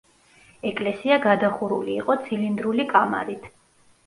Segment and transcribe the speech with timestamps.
[0.69, 3.49] ეკლესია გადახურული იყო ცილინდრული კამარით.